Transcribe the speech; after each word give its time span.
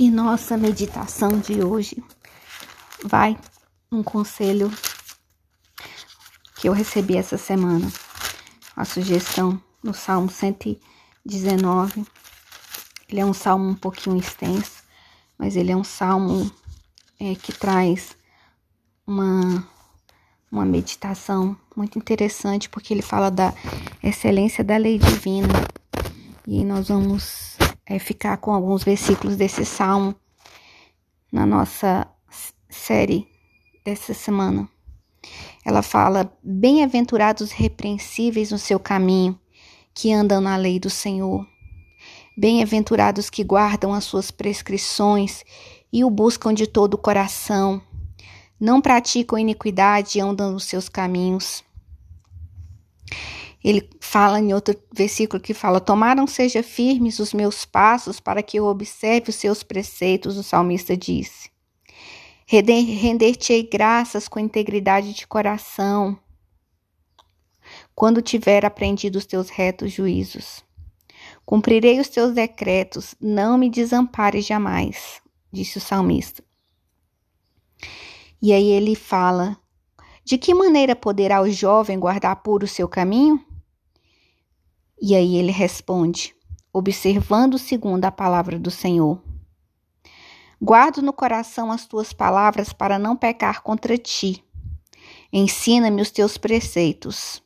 E 0.00 0.10
nossa 0.10 0.56
meditação 0.56 1.28
de 1.40 1.62
hoje 1.62 2.02
vai 3.04 3.36
um 3.92 4.02
conselho 4.02 4.72
que 6.56 6.66
eu 6.66 6.72
recebi 6.72 7.18
essa 7.18 7.36
semana. 7.36 7.86
A 8.74 8.86
sugestão 8.86 9.62
no 9.82 9.92
Salmo 9.92 10.30
119. 10.30 12.06
Ele 13.10 13.20
é 13.20 13.26
um 13.26 13.34
salmo 13.34 13.68
um 13.68 13.74
pouquinho 13.74 14.16
extenso, 14.16 14.82
mas 15.36 15.54
ele 15.54 15.70
é 15.70 15.76
um 15.76 15.84
salmo 15.84 16.50
é, 17.20 17.34
que 17.34 17.52
traz 17.52 18.16
uma, 19.06 19.68
uma 20.50 20.64
meditação 20.64 21.54
muito 21.76 21.98
interessante, 21.98 22.70
porque 22.70 22.94
ele 22.94 23.02
fala 23.02 23.30
da 23.30 23.52
excelência 24.02 24.64
da 24.64 24.78
lei 24.78 24.98
divina. 24.98 25.68
E 26.46 26.64
nós 26.64 26.88
vamos 26.88 27.59
é, 27.90 27.98
ficar 27.98 28.36
com 28.36 28.52
alguns 28.52 28.84
versículos 28.84 29.36
desse 29.36 29.66
salmo 29.66 30.14
na 31.32 31.44
nossa 31.44 32.06
série 32.68 33.26
dessa 33.84 34.14
semana. 34.14 34.68
Ela 35.66 35.82
fala: 35.82 36.32
Bem-aventurados 36.40 37.50
repreensíveis 37.50 38.52
no 38.52 38.58
seu 38.58 38.78
caminho, 38.78 39.36
que 39.92 40.12
andam 40.12 40.40
na 40.40 40.56
lei 40.56 40.78
do 40.78 40.88
Senhor. 40.88 41.44
Bem-aventurados 42.38 43.28
que 43.28 43.42
guardam 43.42 43.92
as 43.92 44.04
suas 44.04 44.30
prescrições 44.30 45.44
e 45.92 46.04
o 46.04 46.10
buscam 46.10 46.54
de 46.54 46.68
todo 46.68 46.94
o 46.94 46.98
coração. 46.98 47.82
Não 48.58 48.80
praticam 48.80 49.36
iniquidade 49.36 50.18
e 50.18 50.20
andam 50.20 50.52
nos 50.52 50.64
seus 50.64 50.88
caminhos. 50.88 51.64
Ele 53.62 53.88
fala 54.00 54.40
em 54.40 54.54
outro 54.54 54.74
versículo 54.92 55.40
que 55.40 55.52
fala: 55.52 55.80
Tomaram 55.80 56.26
seja 56.26 56.62
firmes 56.62 57.18
os 57.18 57.34
meus 57.34 57.64
passos 57.64 58.18
para 58.18 58.42
que 58.42 58.58
eu 58.58 58.64
observe 58.64 59.30
os 59.30 59.36
seus 59.36 59.62
preceitos, 59.62 60.36
o 60.38 60.42
salmista 60.42 60.96
disse. 60.96 61.50
Render-te-ei 62.46 63.62
graças 63.62 64.26
com 64.26 64.40
integridade 64.40 65.12
de 65.12 65.26
coração, 65.26 66.18
quando 67.94 68.22
tiver 68.22 68.64
aprendido 68.64 69.16
os 69.16 69.26
teus 69.26 69.50
retos 69.50 69.92
juízos. 69.92 70.64
Cumprirei 71.44 72.00
os 72.00 72.08
teus 72.08 72.34
decretos, 72.34 73.14
não 73.20 73.58
me 73.58 73.70
desampares 73.70 74.46
jamais, 74.46 75.20
disse 75.52 75.78
o 75.78 75.80
salmista. 75.80 76.42
E 78.40 78.52
aí 78.52 78.68
ele 78.68 78.94
fala: 78.96 79.56
De 80.24 80.38
que 80.38 80.54
maneira 80.54 80.96
poderá 80.96 81.42
o 81.42 81.50
jovem 81.50 81.98
guardar 82.00 82.36
puro 82.42 82.64
o 82.64 82.68
seu 82.68 82.88
caminho? 82.88 83.44
E 85.00 85.14
aí 85.14 85.36
ele 85.36 85.50
responde, 85.50 86.34
observando 86.72 87.58
segundo 87.58 88.04
a 88.04 88.12
palavra 88.12 88.58
do 88.58 88.70
Senhor. 88.70 89.22
Guardo 90.60 91.00
no 91.00 91.12
coração 91.12 91.72
as 91.72 91.86
tuas 91.86 92.12
palavras 92.12 92.70
para 92.70 92.98
não 92.98 93.16
pecar 93.16 93.62
contra 93.62 93.96
ti. 93.96 94.44
Ensina-me 95.32 96.02
os 96.02 96.10
teus 96.10 96.36
preceitos. 96.36 97.42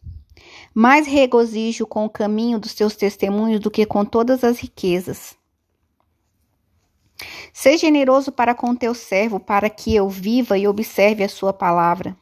Mais 0.74 1.06
regozijo 1.06 1.86
com 1.86 2.04
o 2.04 2.10
caminho 2.10 2.58
dos 2.58 2.74
teus 2.74 2.96
testemunhos 2.96 3.60
do 3.60 3.70
que 3.70 3.86
com 3.86 4.04
todas 4.04 4.42
as 4.42 4.58
riquezas. 4.58 5.36
Seja 7.52 7.86
generoso 7.86 8.32
para 8.32 8.52
com 8.52 8.74
teu 8.74 8.94
servo, 8.94 9.38
para 9.38 9.70
que 9.70 9.94
eu 9.94 10.08
viva 10.08 10.58
e 10.58 10.66
observe 10.66 11.22
a 11.22 11.28
sua 11.28 11.52
palavra. 11.52 12.16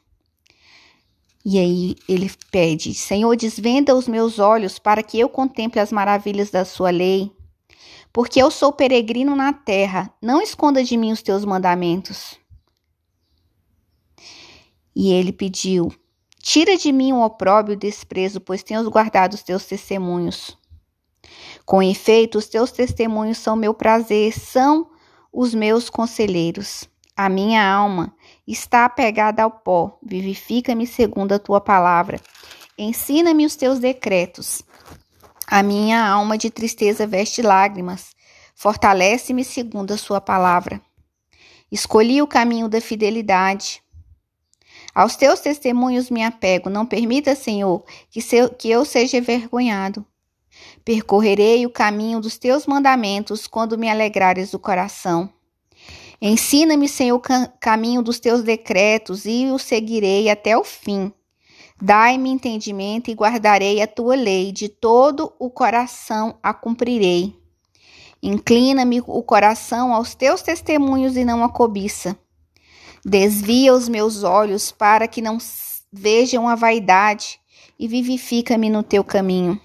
E 1.44 1.58
aí 1.58 1.96
ele 2.08 2.30
pede: 2.50 2.94
Senhor, 2.94 3.36
desvenda 3.36 3.94
os 3.94 4.06
meus 4.06 4.38
olhos 4.38 4.78
para 4.78 5.02
que 5.02 5.18
eu 5.18 5.28
contemple 5.28 5.80
as 5.80 5.90
maravilhas 5.90 6.50
da 6.50 6.64
sua 6.64 6.90
lei. 6.90 7.32
Porque 8.12 8.40
eu 8.40 8.50
sou 8.50 8.72
peregrino 8.72 9.34
na 9.34 9.52
terra, 9.52 10.12
não 10.20 10.42
esconda 10.42 10.84
de 10.84 10.96
mim 10.96 11.12
os 11.12 11.22
teus 11.22 11.44
mandamentos. 11.44 12.38
E 14.94 15.10
ele 15.12 15.32
pediu: 15.32 15.92
Tira 16.40 16.76
de 16.76 16.92
mim 16.92 17.12
o 17.12 17.24
opróbrio 17.24 17.74
e 17.74 17.76
o 17.76 17.80
desprezo, 17.80 18.40
pois 18.40 18.62
tenho 18.62 18.88
guardado 18.90 19.34
os 19.34 19.42
teus 19.42 19.64
testemunhos. 19.64 20.58
Com 21.64 21.82
efeito, 21.82 22.38
os 22.38 22.46
teus 22.46 22.70
testemunhos 22.70 23.38
são 23.38 23.56
meu 23.56 23.72
prazer, 23.72 24.32
são 24.32 24.90
os 25.32 25.54
meus 25.54 25.88
conselheiros. 25.88 26.88
A 27.16 27.28
minha 27.28 27.64
alma 27.64 28.14
está 28.46 28.84
apegada 28.84 29.42
ao 29.42 29.50
pó, 29.50 29.98
vivifica-me 30.02 30.86
segundo 30.86 31.32
a 31.32 31.38
tua 31.38 31.60
palavra. 31.60 32.20
Ensina-me 32.76 33.46
os 33.46 33.54
teus 33.54 33.78
decretos. 33.78 34.62
A 35.46 35.62
minha 35.62 36.04
alma 36.04 36.38
de 36.38 36.50
tristeza 36.50 37.06
veste 37.06 37.42
lágrimas. 37.42 38.14
Fortalece-me 38.54 39.44
segundo 39.44 39.92
a 39.92 39.98
sua 39.98 40.20
palavra. 40.20 40.80
Escolhi 41.70 42.22
o 42.22 42.26
caminho 42.26 42.68
da 42.68 42.80
fidelidade. 42.80 43.82
Aos 44.94 45.16
teus 45.16 45.40
testemunhos 45.40 46.10
me 46.10 46.22
apego. 46.22 46.68
Não 46.68 46.84
permita, 46.84 47.34
Senhor, 47.34 47.84
que, 48.10 48.20
que 48.58 48.70
eu 48.70 48.84
seja 48.84 49.16
envergonhado. 49.16 50.04
Percorrerei 50.84 51.64
o 51.64 51.70
caminho 51.70 52.20
dos 52.20 52.36
teus 52.36 52.66
mandamentos 52.66 53.46
quando 53.46 53.78
me 53.78 53.88
alegrares 53.88 54.50
do 54.50 54.58
coração. 54.58 55.32
Ensina-me, 56.24 56.88
Senhor, 56.88 57.16
o 57.16 57.58
caminho 57.58 58.00
dos 58.00 58.20
teus 58.20 58.44
decretos 58.44 59.24
e 59.26 59.50
o 59.50 59.58
seguirei 59.58 60.30
até 60.30 60.56
o 60.56 60.62
fim. 60.62 61.12
Dai-me 61.80 62.30
entendimento 62.30 63.10
e 63.10 63.14
guardarei 63.14 63.82
a 63.82 63.88
tua 63.88 64.14
lei, 64.14 64.52
de 64.52 64.68
todo 64.68 65.32
o 65.36 65.50
coração 65.50 66.38
a 66.40 66.54
cumprirei. 66.54 67.34
Inclina-me 68.22 69.02
o 69.04 69.20
coração 69.24 69.92
aos 69.92 70.14
teus 70.14 70.42
testemunhos 70.42 71.16
e 71.16 71.24
não 71.24 71.42
a 71.42 71.48
cobiça. 71.48 72.16
Desvia 73.04 73.74
os 73.74 73.88
meus 73.88 74.22
olhos 74.22 74.70
para 74.70 75.08
que 75.08 75.20
não 75.20 75.38
vejam 75.92 76.48
a 76.48 76.54
vaidade 76.54 77.40
e 77.76 77.88
vivifica-me 77.88 78.70
no 78.70 78.84
teu 78.84 79.02
caminho. 79.02 79.60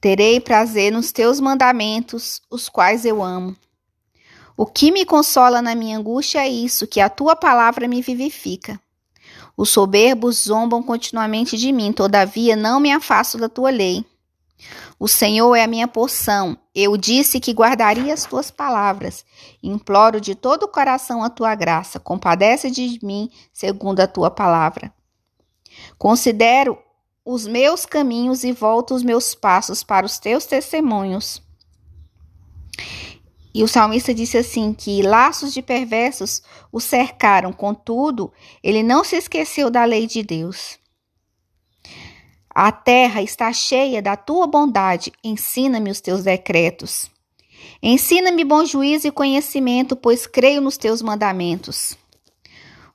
Terei 0.00 0.38
prazer 0.38 0.92
nos 0.92 1.10
teus 1.10 1.40
mandamentos, 1.40 2.40
os 2.48 2.68
quais 2.68 3.04
eu 3.04 3.20
amo. 3.20 3.56
O 4.62 4.66
que 4.66 4.92
me 4.92 5.04
consola 5.04 5.60
na 5.60 5.74
minha 5.74 5.98
angústia 5.98 6.38
é 6.38 6.48
isso, 6.48 6.86
que 6.86 7.00
a 7.00 7.10
tua 7.10 7.34
palavra 7.34 7.88
me 7.88 8.00
vivifica. 8.00 8.80
Os 9.56 9.70
soberbos 9.70 10.44
zombam 10.44 10.80
continuamente 10.84 11.56
de 11.56 11.72
mim, 11.72 11.92
todavia 11.92 12.54
não 12.54 12.78
me 12.78 12.92
afasto 12.92 13.36
da 13.36 13.48
tua 13.48 13.70
lei. 13.70 14.04
O 15.00 15.08
Senhor 15.08 15.52
é 15.56 15.64
a 15.64 15.66
minha 15.66 15.88
porção. 15.88 16.56
Eu 16.72 16.96
disse 16.96 17.40
que 17.40 17.52
guardaria 17.52 18.14
as 18.14 18.24
tuas 18.24 18.52
palavras. 18.52 19.24
Imploro 19.60 20.20
de 20.20 20.36
todo 20.36 20.62
o 20.62 20.68
coração 20.68 21.24
a 21.24 21.28
tua 21.28 21.56
graça. 21.56 21.98
Compadece 21.98 22.70
de 22.70 23.00
mim 23.02 23.28
segundo 23.52 23.98
a 23.98 24.06
tua 24.06 24.30
palavra. 24.30 24.94
Considero 25.98 26.78
os 27.24 27.48
meus 27.48 27.84
caminhos 27.84 28.44
e 28.44 28.52
volto 28.52 28.94
os 28.94 29.02
meus 29.02 29.34
passos 29.34 29.82
para 29.82 30.06
os 30.06 30.20
teus 30.20 30.46
testemunhos. 30.46 31.42
E 33.54 33.62
o 33.62 33.68
salmista 33.68 34.14
disse 34.14 34.38
assim: 34.38 34.72
que 34.72 35.02
laços 35.02 35.52
de 35.52 35.60
perversos 35.60 36.42
o 36.70 36.80
cercaram, 36.80 37.52
contudo, 37.52 38.32
ele 38.62 38.82
não 38.82 39.04
se 39.04 39.16
esqueceu 39.16 39.70
da 39.70 39.84
lei 39.84 40.06
de 40.06 40.22
Deus. 40.22 40.78
A 42.54 42.70
terra 42.70 43.22
está 43.22 43.52
cheia 43.52 44.02
da 44.02 44.14
tua 44.14 44.46
bondade, 44.46 45.10
ensina-me 45.24 45.90
os 45.90 46.00
teus 46.00 46.22
decretos. 46.22 47.10
Ensina-me 47.82 48.44
bom 48.44 48.64
juízo 48.64 49.08
e 49.08 49.10
conhecimento, 49.10 49.96
pois 49.96 50.26
creio 50.26 50.60
nos 50.60 50.76
teus 50.76 51.00
mandamentos. 51.00 51.96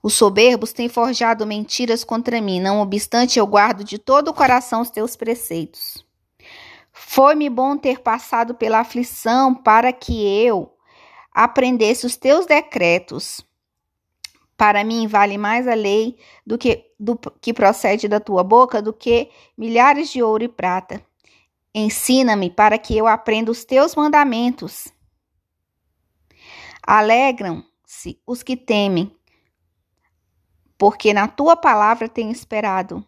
Os 0.01 0.13
soberbos 0.13 0.71
têm 0.71 0.87
forjado 0.87 1.45
mentiras 1.45 2.03
contra 2.03 2.39
mim, 2.39 2.61
não 2.61 2.79
obstante 2.79 3.39
eu 3.39 3.47
guardo 3.47 3.83
de 3.83 3.97
todo 3.97 4.29
o 4.29 4.33
coração 4.33 4.81
os 4.81 4.89
teus 4.89 5.15
preceitos. 5.15 6.06
Foi-me 6.99 7.47
bom 7.47 7.77
ter 7.77 7.99
passado 7.99 8.55
pela 8.55 8.79
aflição 8.79 9.53
para 9.53 9.93
que 9.93 10.25
eu 10.43 10.75
aprendesse 11.31 12.07
os 12.07 12.17
teus 12.17 12.47
decretos. 12.47 13.45
Para 14.57 14.83
mim 14.83 15.05
vale 15.07 15.37
mais 15.37 15.67
a 15.67 15.75
lei 15.75 16.17
do 16.45 16.57
que 16.57 16.91
do 16.99 17.15
que 17.39 17.53
procede 17.53 18.07
da 18.07 18.19
tua 18.19 18.43
boca 18.43 18.81
do 18.81 18.91
que 18.91 19.29
milhares 19.55 20.09
de 20.09 20.23
ouro 20.23 20.43
e 20.43 20.47
prata. 20.47 20.99
Ensina-me 21.73 22.49
para 22.49 22.79
que 22.79 22.97
eu 22.97 23.05
aprenda 23.05 23.51
os 23.51 23.63
teus 23.63 23.95
mandamentos. 23.95 24.87
Alegram-se 26.81 28.19
os 28.25 28.41
que 28.41 28.57
temem, 28.57 29.15
porque 30.77 31.13
na 31.13 31.27
tua 31.27 31.55
palavra 31.55 32.09
tenho 32.09 32.31
esperado. 32.31 33.05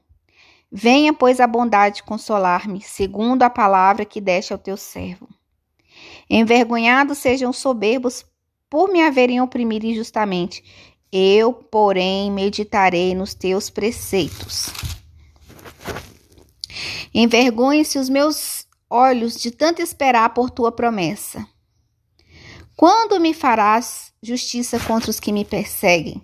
Venha, 0.71 1.13
pois, 1.13 1.39
a 1.39 1.47
bondade 1.47 2.03
consolar-me, 2.03 2.81
segundo 2.81 3.43
a 3.43 3.49
palavra 3.49 4.05
que 4.05 4.21
deste 4.21 4.53
ao 4.53 4.59
teu 4.59 4.77
servo. 4.77 5.27
Envergonhados 6.29 7.17
sejam 7.17 7.51
soberbos 7.51 8.23
por 8.69 8.89
me 8.91 9.01
haverem 9.01 9.41
oprimido 9.41 9.85
injustamente. 9.85 10.63
Eu, 11.11 11.51
porém, 11.51 12.31
meditarei 12.31 13.15
nos 13.15 13.33
teus 13.33 13.69
preceitos. 13.69 14.67
Envergonhem-se 17.11 17.97
os 17.97 18.07
meus 18.07 18.67
olhos 18.87 19.35
de 19.35 19.49
tanto 19.49 19.81
esperar 19.81 20.33
por 20.35 20.51
tua 20.51 20.71
promessa. 20.71 21.45
Quando 22.75 23.19
me 23.19 23.33
farás 23.33 24.13
justiça 24.21 24.79
contra 24.79 25.09
os 25.09 25.19
que 25.19 25.33
me 25.33 25.43
perseguem? 25.43 26.23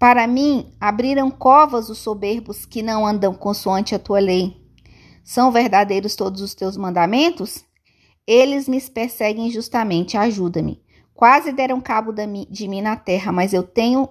Para 0.00 0.26
mim, 0.26 0.72
abriram 0.80 1.30
covas 1.30 1.90
os 1.90 1.98
soberbos 1.98 2.64
que 2.64 2.80
não 2.80 3.06
andam 3.06 3.34
consoante 3.34 3.94
a 3.94 3.98
tua 3.98 4.18
lei. 4.18 4.56
São 5.22 5.52
verdadeiros 5.52 6.16
todos 6.16 6.40
os 6.40 6.54
teus 6.54 6.74
mandamentos? 6.74 7.62
Eles 8.26 8.66
me 8.66 8.80
perseguem 8.80 9.50
justamente, 9.50 10.16
ajuda-me. 10.16 10.82
Quase 11.12 11.52
deram 11.52 11.82
cabo 11.82 12.14
de 12.14 12.66
mim 12.66 12.80
na 12.80 12.96
terra, 12.96 13.30
mas 13.30 13.52
eu 13.52 13.62
tenho 13.62 14.08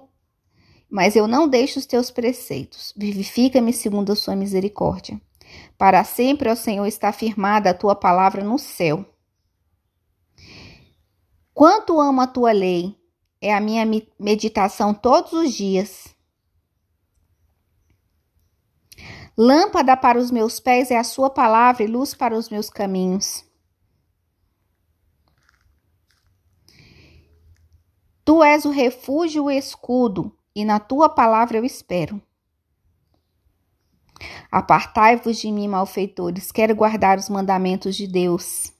mas 0.88 1.16
eu 1.16 1.26
não 1.26 1.48
deixo 1.48 1.80
os 1.80 1.86
teus 1.86 2.08
preceitos. 2.08 2.92
Vivifica-me 2.96 3.72
segundo 3.72 4.12
a 4.12 4.16
sua 4.16 4.36
misericórdia. 4.36 5.20
Para 5.76 6.04
sempre, 6.04 6.48
ó 6.48 6.54
Senhor, 6.54 6.86
está 6.86 7.12
firmada 7.12 7.70
a 7.70 7.74
tua 7.74 7.96
palavra 7.96 8.44
no 8.44 8.58
céu. 8.58 9.04
Quanto 11.52 12.00
amo 12.00 12.20
a 12.20 12.28
tua 12.28 12.52
lei, 12.52 12.96
é 13.40 13.54
a 13.54 13.60
minha 13.60 13.84
meditação 14.18 14.92
todos 14.92 15.32
os 15.32 15.52
dias. 15.52 16.14
Lâmpada 19.36 19.96
para 19.96 20.18
os 20.18 20.30
meus 20.30 20.60
pés 20.60 20.90
é 20.90 20.98
a 20.98 21.04
sua 21.04 21.30
palavra 21.30 21.82
e 21.82 21.86
luz 21.86 22.12
para 22.12 22.36
os 22.36 22.50
meus 22.50 22.68
caminhos. 22.68 23.44
Tu 28.24 28.44
és 28.44 28.64
o 28.64 28.70
refúgio 28.70 29.44
o 29.44 29.50
escudo, 29.50 30.36
e 30.54 30.64
na 30.64 30.78
tua 30.78 31.08
palavra 31.08 31.56
eu 31.56 31.64
espero. 31.64 32.20
Apartai-vos 34.52 35.38
de 35.38 35.50
mim, 35.50 35.66
malfeitores, 35.68 36.52
quero 36.52 36.74
guardar 36.74 37.18
os 37.18 37.28
mandamentos 37.28 37.96
de 37.96 38.06
Deus. 38.06 38.72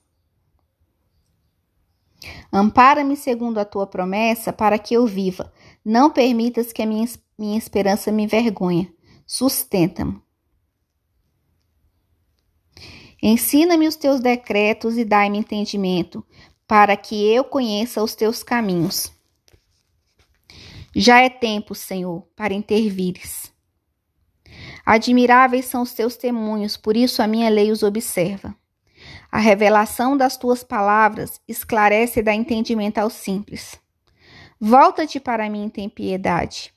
Ampara-me 2.52 3.17
segundo 3.17 3.58
a 3.58 3.64
tua 3.64 3.87
promessa, 3.87 4.52
para 4.52 4.78
que 4.78 4.94
eu 4.94 5.06
viva. 5.06 5.52
Não 5.84 6.11
permitas 6.11 6.72
que 6.72 6.82
a 6.82 6.87
minha, 6.87 7.08
minha 7.38 7.58
esperança 7.58 8.12
me 8.12 8.25
envergonhe. 8.25 8.94
Sustenta-me. 9.26 10.20
Ensina-me 13.22 13.87
os 13.87 13.96
teus 13.96 14.20
decretos 14.20 14.96
e 14.96 15.05
dai-me 15.05 15.38
entendimento, 15.38 16.25
para 16.67 16.96
que 16.96 17.26
eu 17.26 17.44
conheça 17.44 18.02
os 18.02 18.14
teus 18.14 18.43
caminhos. 18.43 19.12
Já 20.94 21.20
é 21.20 21.28
tempo, 21.28 21.75
Senhor, 21.75 22.26
para 22.34 22.55
intervires. 22.55 23.52
Admiráveis 24.84 25.66
são 25.66 25.82
os 25.82 25.93
teus 25.93 26.14
testemunhos, 26.14 26.76
por 26.76 26.96
isso 26.96 27.23
a 27.23 27.26
minha 27.26 27.49
lei 27.49 27.70
os 27.70 27.82
observa. 27.82 28.56
A 29.30 29.38
revelação 29.38 30.16
das 30.16 30.36
tuas 30.36 30.64
palavras 30.64 31.40
esclarece 31.46 32.20
e 32.20 32.22
dá 32.22 32.34
entendimento 32.34 32.98
aos 32.98 33.12
simples. 33.12 33.78
Volta-te 34.60 35.20
para 35.20 35.48
mim, 35.48 35.68
tem 35.68 35.88
piedade. 35.88 36.74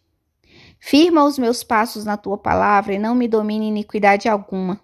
Firma 0.79 1.23
os 1.23 1.39
meus 1.39 1.63
passos 1.63 2.05
na 2.05 2.15
tua 2.15 2.37
palavra 2.37 2.93
e 2.93 2.99
não 2.99 3.15
me 3.15 3.27
domine 3.27 3.67
iniquidade 3.67 4.29
alguma. 4.29 4.79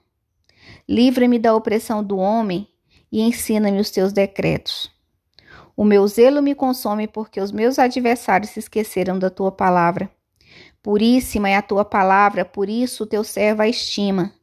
Livra-me 0.87 1.37
da 1.37 1.53
opressão 1.53 2.03
do 2.03 2.17
homem 2.17 2.67
e 3.11 3.21
ensina-me 3.21 3.79
os 3.79 3.91
teus 3.91 4.11
decretos. 4.11 4.89
O 5.75 5.85
meu 5.85 6.07
zelo 6.07 6.41
me 6.41 6.55
consome 6.55 7.07
porque 7.07 7.39
os 7.39 7.51
meus 7.51 7.77
adversários 7.77 8.51
se 8.51 8.59
esqueceram 8.59 9.19
da 9.19 9.29
tua 9.29 9.51
palavra. 9.51 10.09
Puríssima 10.81 11.49
é 11.49 11.55
a 11.55 11.61
tua 11.61 11.85
palavra, 11.85 12.43
por 12.43 12.69
isso 12.69 13.03
o 13.03 13.07
teu 13.07 13.23
servo 13.23 13.61
a 13.61 13.67
estima. 13.67 14.33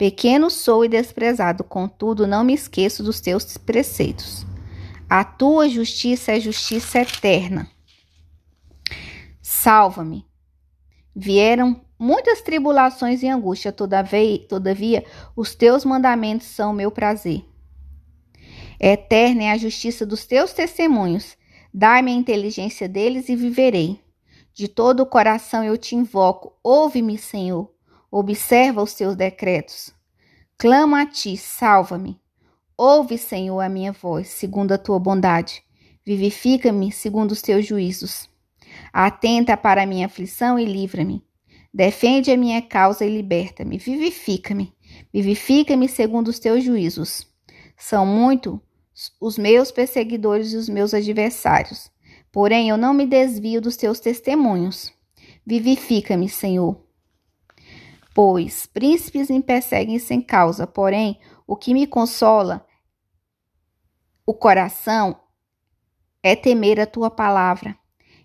Pequeno 0.00 0.48
sou 0.48 0.82
e 0.82 0.88
desprezado, 0.88 1.62
contudo 1.62 2.26
não 2.26 2.42
me 2.42 2.54
esqueço 2.54 3.02
dos 3.02 3.20
teus 3.20 3.58
preceitos. 3.58 4.46
A 5.06 5.22
tua 5.22 5.68
justiça 5.68 6.32
é 6.32 6.40
justiça 6.40 7.00
eterna. 7.00 7.68
Salva-me. 9.42 10.24
Vieram 11.14 11.84
muitas 11.98 12.40
tribulações 12.40 13.22
e 13.22 13.28
angústia, 13.28 13.72
todavia, 13.72 14.38
todavia 14.48 15.04
os 15.36 15.54
teus 15.54 15.84
mandamentos 15.84 16.46
são 16.46 16.72
meu 16.72 16.90
prazer. 16.90 17.44
Eterna 18.80 19.42
é 19.42 19.50
a 19.50 19.58
justiça 19.58 20.06
dos 20.06 20.24
teus 20.24 20.54
testemunhos. 20.54 21.36
Dai-me 21.74 22.10
a 22.10 22.14
inteligência 22.14 22.88
deles 22.88 23.28
e 23.28 23.36
viverei. 23.36 24.00
De 24.54 24.66
todo 24.66 25.00
o 25.00 25.06
coração 25.06 25.62
eu 25.62 25.76
te 25.76 25.94
invoco. 25.94 26.56
Ouve-me, 26.64 27.18
Senhor. 27.18 27.70
Observa 28.10 28.82
os 28.82 28.94
teus 28.94 29.14
decretos. 29.14 29.94
Clamo 30.58 30.96
a 30.96 31.06
ti, 31.06 31.36
salva-me. 31.36 32.20
Ouve, 32.76 33.16
Senhor, 33.16 33.60
a 33.60 33.68
minha 33.68 33.92
voz, 33.92 34.28
segundo 34.28 34.72
a 34.72 34.78
tua 34.78 34.98
bondade. 34.98 35.62
Vivifica-me 36.04 36.90
segundo 36.90 37.32
os 37.32 37.40
teus 37.40 37.66
juízos. 37.66 38.28
Atenta 38.92 39.56
para 39.56 39.82
a 39.82 39.86
minha 39.86 40.06
aflição 40.06 40.58
e 40.58 40.64
livra-me. 40.64 41.22
Defende 41.72 42.32
a 42.32 42.36
minha 42.36 42.60
causa 42.60 43.04
e 43.04 43.14
liberta-me. 43.14 43.78
Vivifica-me. 43.78 44.72
Vivifica-me 45.12 45.88
segundo 45.88 46.28
os 46.28 46.38
teus 46.38 46.64
juízos. 46.64 47.26
São 47.76 48.04
muito 48.04 48.60
os 49.20 49.38
meus 49.38 49.70
perseguidores 49.70 50.52
e 50.52 50.56
os 50.56 50.68
meus 50.68 50.92
adversários. 50.92 51.90
Porém, 52.32 52.68
eu 52.68 52.76
não 52.76 52.92
me 52.92 53.06
desvio 53.06 53.60
dos 53.60 53.76
teus 53.76 54.00
testemunhos. 54.00 54.92
Vivifica-me, 55.46 56.28
Senhor. 56.28 56.89
Pois 58.14 58.66
príncipes 58.66 59.30
me 59.30 59.42
perseguem 59.42 59.98
sem 59.98 60.20
causa, 60.20 60.66
porém, 60.66 61.20
o 61.46 61.56
que 61.56 61.72
me 61.72 61.86
consola 61.86 62.66
o 64.30 64.34
coração 64.34 65.20
é 66.22 66.36
temer 66.36 66.78
a 66.78 66.86
tua 66.86 67.10
palavra. 67.10 67.76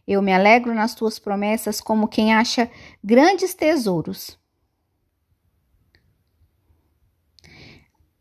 Eu 0.07 0.21
me 0.21 0.31
alegro 0.31 0.71
nas 0.71 0.93
tuas 0.93 1.17
promessas 1.17 1.81
como 1.81 2.07
quem 2.07 2.31
acha 2.31 2.69
grandes 3.03 3.55
tesouros. 3.55 4.37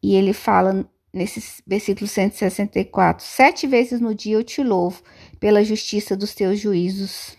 E 0.02 0.14
ele 0.14 0.32
fala 0.32 0.90
nesse 1.12 1.62
versículo 1.66 2.06
164: 2.06 3.22
Sete 3.22 3.66
vezes 3.66 4.00
no 4.00 4.14
dia 4.14 4.36
eu 4.36 4.44
te 4.44 4.62
louvo 4.62 5.02
pela 5.38 5.62
justiça 5.62 6.16
dos 6.16 6.34
teus 6.34 6.58
juízos. 6.58 7.36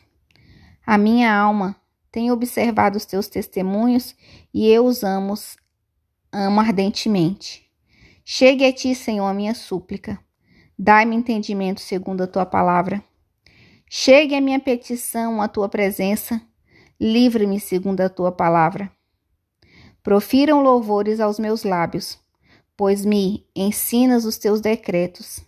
A 0.85 0.95
minha 0.95 1.35
alma 1.35 1.75
tem 2.15 2.31
observado 2.31 2.95
os 2.95 3.03
teus 3.03 3.27
testemunhos 3.27 4.15
e 4.53 4.69
eu 4.69 4.85
os 4.85 5.03
amo, 5.03 5.33
amo 6.31 6.61
ardentemente. 6.61 7.69
Chegue 8.23 8.63
a 8.63 8.71
ti, 8.71 8.95
Senhor, 8.95 9.25
a 9.25 9.33
minha 9.33 9.53
súplica. 9.53 10.17
Dai-me 10.79 11.13
entendimento 11.13 11.81
segundo 11.81 12.23
a 12.23 12.27
tua 12.27 12.45
palavra. 12.45 13.03
Chegue 13.89 14.33
a 14.33 14.39
minha 14.39 14.61
petição 14.61 15.41
à 15.41 15.49
tua 15.49 15.67
presença. 15.67 16.41
Livre-me 16.97 17.59
segundo 17.59 17.99
a 17.99 18.07
tua 18.07 18.31
palavra. 18.31 18.89
Profiram 20.01 20.63
louvores 20.63 21.19
aos 21.19 21.37
meus 21.37 21.65
lábios 21.65 22.17
pois 22.77 23.05
me 23.05 23.45
ensinas 23.55 24.25
os 24.25 24.37
teus 24.37 24.59
decretos. 24.59 25.39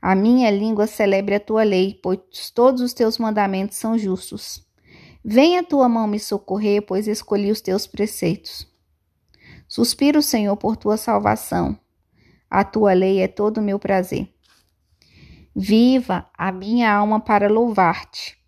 A 0.00 0.14
minha 0.14 0.50
língua 0.50 0.86
celebre 0.86 1.34
a 1.34 1.40
tua 1.40 1.62
lei, 1.62 1.98
pois 2.02 2.50
todos 2.54 2.80
os 2.80 2.94
teus 2.94 3.18
mandamentos 3.18 3.76
são 3.76 3.98
justos. 3.98 4.65
Venha 5.28 5.64
tua 5.64 5.88
mão 5.88 6.06
me 6.06 6.20
socorrer, 6.20 6.82
pois 6.82 7.08
escolhi 7.08 7.50
os 7.50 7.60
teus 7.60 7.84
preceitos. 7.84 8.64
Suspiro, 9.66 10.22
Senhor, 10.22 10.56
por 10.56 10.76
tua 10.76 10.96
salvação. 10.96 11.76
A 12.48 12.62
tua 12.62 12.92
lei 12.92 13.20
é 13.20 13.26
todo 13.26 13.58
o 13.58 13.62
meu 13.62 13.76
prazer. 13.76 14.32
Viva 15.52 16.30
a 16.32 16.52
minha 16.52 16.94
alma 16.94 17.18
para 17.18 17.48
louvar-te. 17.48 18.38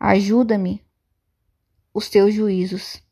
Ajuda-me 0.00 0.82
os 1.92 2.08
teus 2.08 2.32
juízos. 2.32 3.02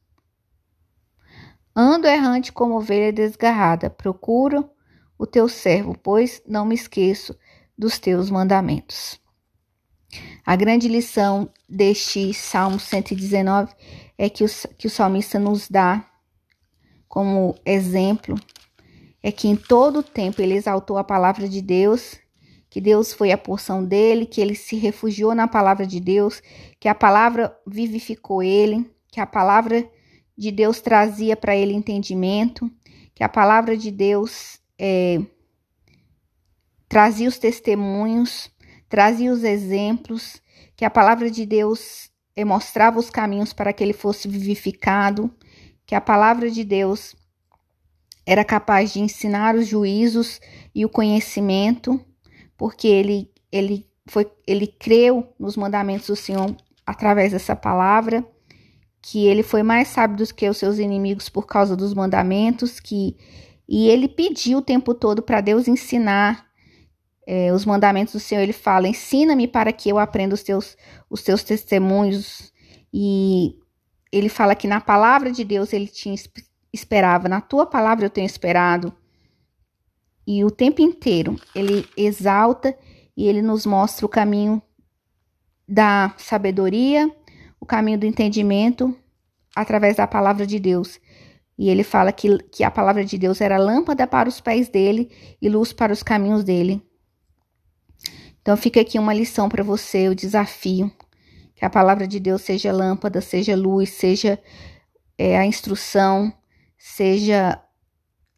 Ando 1.74 2.06
errante 2.06 2.50
como 2.50 2.78
ovelha 2.78 3.12
desgarrada, 3.12 3.90
procuro 3.90 4.70
o 5.18 5.26
teu 5.26 5.50
servo, 5.50 5.94
pois 5.98 6.42
não 6.46 6.64
me 6.64 6.74
esqueço 6.74 7.38
dos 7.76 7.98
teus 7.98 8.30
mandamentos. 8.30 9.20
A 10.44 10.54
grande 10.56 10.88
lição 10.88 11.48
deste 11.68 12.32
Salmo 12.32 12.78
119 12.78 13.72
é 14.16 14.28
que 14.28 14.44
o, 14.44 14.48
que 14.78 14.86
o 14.86 14.90
salmista 14.90 15.38
nos 15.38 15.68
dá 15.68 16.04
como 17.08 17.54
exemplo 17.64 18.36
é 19.22 19.32
que 19.32 19.48
em 19.48 19.56
todo 19.56 19.98
o 19.98 20.02
tempo 20.04 20.40
ele 20.40 20.54
exaltou 20.54 20.98
a 20.98 21.02
palavra 21.02 21.48
de 21.48 21.60
Deus, 21.60 22.16
que 22.70 22.80
Deus 22.80 23.12
foi 23.12 23.32
a 23.32 23.38
porção 23.38 23.84
dele, 23.84 24.24
que 24.24 24.40
ele 24.40 24.54
se 24.54 24.76
refugiou 24.76 25.34
na 25.34 25.48
palavra 25.48 25.84
de 25.84 25.98
Deus, 25.98 26.40
que 26.78 26.88
a 26.88 26.94
palavra 26.94 27.52
vivificou 27.66 28.40
ele, 28.40 28.88
que 29.10 29.20
a 29.20 29.26
palavra 29.26 29.90
de 30.38 30.52
Deus 30.52 30.80
trazia 30.80 31.36
para 31.36 31.56
ele 31.56 31.72
entendimento, 31.72 32.70
que 33.16 33.24
a 33.24 33.28
palavra 33.28 33.76
de 33.76 33.90
Deus 33.90 34.60
é, 34.78 35.20
trazia 36.88 37.28
os 37.28 37.38
testemunhos, 37.38 38.48
trazia 38.88 39.32
os 39.32 39.44
exemplos, 39.44 40.40
que 40.76 40.84
a 40.84 40.90
palavra 40.90 41.30
de 41.30 41.46
Deus 41.46 42.10
é, 42.34 42.44
mostrava 42.44 42.98
os 42.98 43.10
caminhos 43.10 43.52
para 43.52 43.72
que 43.72 43.82
ele 43.82 43.92
fosse 43.92 44.28
vivificado, 44.28 45.30
que 45.86 45.94
a 45.94 46.00
palavra 46.00 46.50
de 46.50 46.64
Deus 46.64 47.14
era 48.26 48.44
capaz 48.44 48.92
de 48.92 49.00
ensinar 49.00 49.54
os 49.54 49.66
juízos 49.66 50.40
e 50.74 50.84
o 50.84 50.88
conhecimento, 50.88 52.00
porque 52.56 52.88
ele 52.88 53.30
ele 53.52 53.86
foi 54.06 54.30
ele 54.46 54.66
creu 54.66 55.32
nos 55.38 55.56
mandamentos 55.56 56.08
do 56.08 56.16
Senhor 56.16 56.54
através 56.84 57.32
dessa 57.32 57.54
palavra, 57.54 58.26
que 59.00 59.26
ele 59.26 59.42
foi 59.42 59.62
mais 59.62 59.88
sábio 59.88 60.16
do 60.16 60.34
que 60.34 60.48
os 60.48 60.56
seus 60.56 60.78
inimigos 60.78 61.28
por 61.28 61.46
causa 61.46 61.76
dos 61.76 61.94
mandamentos, 61.94 62.80
que 62.80 63.16
e 63.68 63.88
ele 63.88 64.08
pediu 64.08 64.58
o 64.58 64.62
tempo 64.62 64.94
todo 64.94 65.22
para 65.22 65.40
Deus 65.40 65.66
ensinar 65.66 66.45
é, 67.26 67.52
os 67.52 67.64
mandamentos 67.64 68.14
do 68.14 68.20
Senhor. 68.20 68.42
Ele 68.42 68.52
fala: 68.52 68.88
ensina-me 68.88 69.48
para 69.48 69.72
que 69.72 69.88
eu 69.88 69.98
aprenda 69.98 70.34
os 70.34 70.42
teus 70.42 70.76
os 71.10 71.22
teus 71.22 71.42
testemunhos 71.42 72.52
e 72.92 73.56
ele 74.12 74.28
fala 74.28 74.54
que 74.54 74.68
na 74.68 74.80
palavra 74.80 75.30
de 75.30 75.44
Deus 75.44 75.72
ele 75.72 75.88
tinha 75.88 76.14
esperava, 76.72 77.28
na 77.28 77.40
tua 77.40 77.66
palavra 77.66 78.06
eu 78.06 78.10
tenho 78.10 78.26
esperado. 78.26 78.92
E 80.26 80.44
o 80.44 80.50
tempo 80.50 80.80
inteiro 80.80 81.38
ele 81.54 81.88
exalta 81.96 82.76
e 83.16 83.26
ele 83.26 83.42
nos 83.42 83.66
mostra 83.66 84.04
o 84.04 84.08
caminho 84.08 84.62
da 85.68 86.14
sabedoria, 86.18 87.10
o 87.60 87.66
caminho 87.66 87.98
do 87.98 88.06
entendimento 88.06 88.96
através 89.54 89.96
da 89.96 90.06
palavra 90.06 90.46
de 90.46 90.58
Deus. 90.58 91.00
E 91.58 91.70
ele 91.70 91.82
fala 91.82 92.12
que, 92.12 92.38
que 92.50 92.62
a 92.62 92.70
palavra 92.70 93.04
de 93.04 93.16
Deus 93.16 93.40
era 93.40 93.56
lâmpada 93.56 94.06
para 94.06 94.28
os 94.28 94.40
pés 94.40 94.68
dele 94.68 95.10
e 95.40 95.48
luz 95.48 95.72
para 95.72 95.92
os 95.92 96.02
caminhos 96.02 96.44
dele. 96.44 96.85
Então 98.46 98.56
fica 98.56 98.80
aqui 98.80 98.96
uma 98.96 99.12
lição 99.12 99.48
para 99.48 99.64
você, 99.64 100.08
o 100.08 100.14
desafio. 100.14 100.88
Que 101.56 101.64
a 101.64 101.68
palavra 101.68 102.06
de 102.06 102.20
Deus 102.20 102.42
seja 102.42 102.70
lâmpada, 102.70 103.20
seja 103.20 103.56
luz, 103.56 103.90
seja 103.90 104.40
é, 105.18 105.36
a 105.36 105.44
instrução, 105.44 106.32
seja 106.78 107.60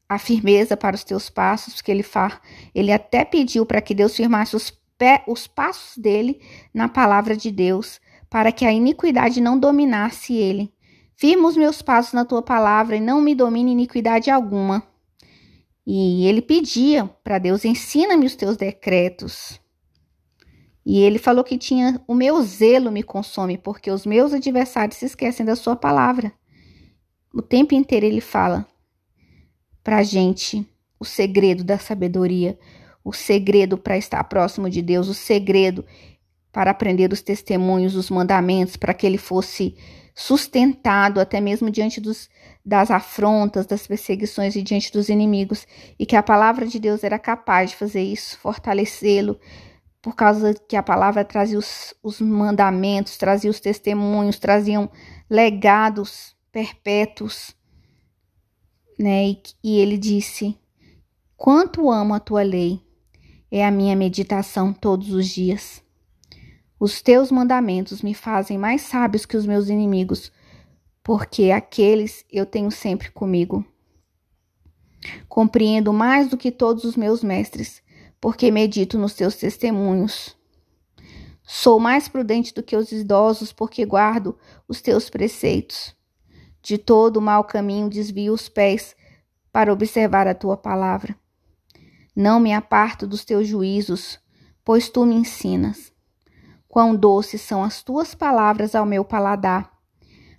a 0.08 0.18
firmeza 0.18 0.78
para 0.78 0.96
os 0.96 1.04
teus 1.04 1.28
passos, 1.28 1.74
porque 1.74 1.90
ele, 1.90 2.02
fa, 2.02 2.40
ele 2.74 2.90
até 2.90 3.22
pediu 3.22 3.66
para 3.66 3.82
que 3.82 3.94
Deus 3.94 4.16
firmasse 4.16 4.56
os, 4.56 4.70
pé, 4.96 5.22
os 5.28 5.46
passos 5.46 5.98
dele 5.98 6.40
na 6.72 6.88
palavra 6.88 7.36
de 7.36 7.50
Deus, 7.50 8.00
para 8.30 8.50
que 8.50 8.64
a 8.64 8.72
iniquidade 8.72 9.42
não 9.42 9.58
dominasse 9.58 10.34
ele. 10.34 10.72
Firma 11.16 11.48
os 11.48 11.56
meus 11.56 11.82
passos 11.82 12.14
na 12.14 12.24
tua 12.24 12.40
palavra 12.40 12.96
e 12.96 13.00
não 13.00 13.20
me 13.20 13.34
domine 13.34 13.72
iniquidade 13.72 14.30
alguma. 14.30 14.82
E 15.86 16.26
ele 16.26 16.40
pedia 16.40 17.04
para 17.22 17.38
Deus: 17.38 17.62
ensina-me 17.66 18.24
os 18.24 18.34
teus 18.34 18.56
decretos. 18.56 19.60
E 20.88 21.00
ele 21.00 21.18
falou 21.18 21.44
que 21.44 21.58
tinha 21.58 22.00
o 22.08 22.14
meu 22.14 22.42
zelo 22.42 22.90
me 22.90 23.02
consome, 23.02 23.58
porque 23.58 23.90
os 23.90 24.06
meus 24.06 24.32
adversários 24.32 24.96
se 24.96 25.04
esquecem 25.04 25.44
da 25.44 25.54
sua 25.54 25.76
palavra. 25.76 26.32
O 27.30 27.42
tempo 27.42 27.74
inteiro 27.74 28.06
ele 28.06 28.22
fala 28.22 28.66
para 29.84 29.98
a 29.98 30.02
gente 30.02 30.66
o 30.98 31.04
segredo 31.04 31.62
da 31.62 31.78
sabedoria, 31.78 32.58
o 33.04 33.12
segredo 33.12 33.76
para 33.76 33.98
estar 33.98 34.24
próximo 34.24 34.70
de 34.70 34.80
Deus, 34.80 35.08
o 35.08 35.14
segredo 35.14 35.84
para 36.50 36.70
aprender 36.70 37.12
os 37.12 37.20
testemunhos, 37.20 37.94
os 37.94 38.08
mandamentos, 38.08 38.78
para 38.78 38.94
que 38.94 39.06
ele 39.06 39.18
fosse 39.18 39.76
sustentado 40.14 41.20
até 41.20 41.38
mesmo 41.38 41.70
diante 41.70 42.00
dos, 42.00 42.30
das 42.64 42.90
afrontas, 42.90 43.66
das 43.66 43.86
perseguições 43.86 44.56
e 44.56 44.62
diante 44.62 44.90
dos 44.90 45.10
inimigos, 45.10 45.66
e 45.98 46.06
que 46.06 46.16
a 46.16 46.22
palavra 46.22 46.66
de 46.66 46.78
Deus 46.78 47.04
era 47.04 47.18
capaz 47.18 47.72
de 47.72 47.76
fazer 47.76 48.02
isso, 48.02 48.38
fortalecê-lo, 48.38 49.38
por 50.08 50.14
causa 50.14 50.54
que 50.54 50.74
a 50.74 50.82
palavra 50.82 51.22
trazia 51.22 51.58
os, 51.58 51.94
os 52.02 52.18
mandamentos, 52.18 53.18
trazia 53.18 53.50
os 53.50 53.60
testemunhos, 53.60 54.38
traziam 54.38 54.90
legados 55.28 56.34
perpétuos, 56.50 57.54
né? 58.98 59.28
E, 59.28 59.42
e 59.62 59.78
ele 59.78 59.98
disse: 59.98 60.58
Quanto 61.36 61.90
amo 61.90 62.14
a 62.14 62.20
tua 62.20 62.42
lei, 62.42 62.80
é 63.50 63.66
a 63.66 63.70
minha 63.70 63.94
meditação 63.94 64.72
todos 64.72 65.12
os 65.12 65.28
dias. 65.28 65.84
Os 66.80 67.02
teus 67.02 67.30
mandamentos 67.30 68.00
me 68.00 68.14
fazem 68.14 68.56
mais 68.56 68.80
sábios 68.80 69.26
que 69.26 69.36
os 69.36 69.44
meus 69.44 69.68
inimigos, 69.68 70.32
porque 71.04 71.50
aqueles 71.50 72.24
eu 72.32 72.46
tenho 72.46 72.70
sempre 72.70 73.10
comigo. 73.10 73.62
Compreendo 75.28 75.92
mais 75.92 76.28
do 76.28 76.38
que 76.38 76.50
todos 76.50 76.84
os 76.84 76.96
meus 76.96 77.22
mestres, 77.22 77.82
porque 78.20 78.50
medito 78.50 78.98
nos 78.98 79.14
teus 79.14 79.36
testemunhos. 79.36 80.36
Sou 81.42 81.80
mais 81.80 82.08
prudente 82.08 82.52
do 82.52 82.62
que 82.62 82.76
os 82.76 82.92
idosos, 82.92 83.52
porque 83.52 83.84
guardo 83.86 84.36
os 84.68 84.82
teus 84.82 85.08
preceitos. 85.08 85.96
De 86.60 86.76
todo 86.76 87.16
o 87.16 87.22
mau 87.22 87.44
caminho 87.44 87.88
desvio 87.88 88.34
os 88.34 88.48
pés 88.48 88.94
para 89.50 89.72
observar 89.72 90.26
a 90.26 90.34
tua 90.34 90.56
palavra. 90.56 91.16
Não 92.14 92.38
me 92.38 92.52
aparto 92.52 93.06
dos 93.06 93.24
teus 93.24 93.46
juízos, 93.46 94.18
pois 94.64 94.90
tu 94.90 95.06
me 95.06 95.14
ensinas. 95.14 95.92
Quão 96.68 96.94
doces 96.94 97.40
são 97.40 97.62
as 97.64 97.82
tuas 97.82 98.14
palavras 98.14 98.74
ao 98.74 98.84
meu 98.84 99.04
paladar, 99.04 99.72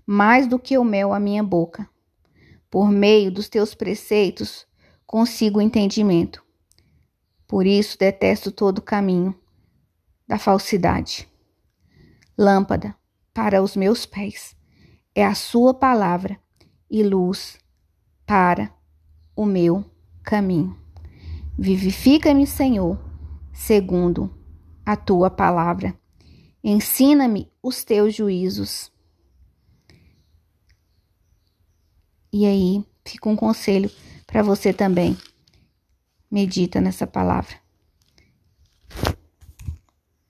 mais 0.06 0.46
do 0.46 0.60
que 0.60 0.78
o 0.78 0.84
mel 0.84 1.12
à 1.14 1.20
minha 1.20 1.42
boca. 1.42 1.90
Por 2.70 2.92
meio 2.92 3.32
dos 3.32 3.50
teus 3.50 3.74
preceitos 3.74 4.68
consigo 5.08 5.60
entendimento. 5.60 6.44
Por 7.50 7.65
isso 7.65 7.98
detesto 7.98 8.51
todo 8.51 8.79
caminho 8.79 9.34
da 10.27 10.38
falsidade. 10.38 11.27
Lâmpada 12.38 12.96
para 13.34 13.63
os 13.63 13.75
meus 13.75 14.06
pés 14.06 14.56
é 15.15 15.25
a 15.25 15.34
sua 15.34 15.74
palavra 15.74 16.39
e 16.88 17.01
luz 17.01 17.58
para 18.24 18.72
o 19.36 19.48
meu 19.48 19.84
caminho. 20.22 20.77
Vivifica-me, 21.58 22.46
Senhor, 22.46 23.00
segundo 23.51 24.32
a 24.86 24.96
tua 24.96 25.32
palavra. 25.32 26.00
Ensina-me 26.63 27.51
os 27.63 27.84
teus 27.84 28.13
juízos. 28.13 28.91
E 32.32 32.46
aí, 32.46 32.86
fica 33.03 33.27
um 33.27 33.36
conselho 33.36 33.89
para 34.27 34.44
você 34.44 34.72
também. 34.72 35.18
Medita 36.32 36.80
nessa 36.82 37.06
palavra. 37.06 37.59